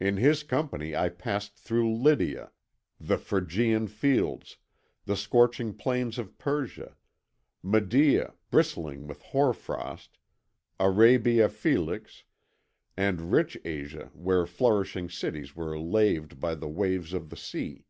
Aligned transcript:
In 0.00 0.16
his 0.16 0.42
company 0.42 0.96
I 0.96 1.10
passed 1.10 1.58
through 1.58 1.94
Lydia, 1.98 2.50
the 2.98 3.18
Phrygian 3.18 3.88
fields, 3.88 4.56
the 5.04 5.18
scorching 5.18 5.74
plains 5.74 6.16
of 6.18 6.38
Persia, 6.38 6.96
Media 7.62 8.32
bristling 8.50 9.06
with 9.06 9.20
hoar 9.20 9.52
frost, 9.52 10.16
Arabia 10.80 11.50
Felix, 11.50 12.24
and 12.96 13.30
rich 13.30 13.58
Asia 13.66 14.10
where 14.14 14.46
flourishing 14.46 15.10
cities 15.10 15.54
were 15.54 15.78
laved 15.78 16.40
by 16.40 16.54
the 16.54 16.68
waves 16.70 17.12
of 17.12 17.28
the 17.28 17.36
sea. 17.36 17.84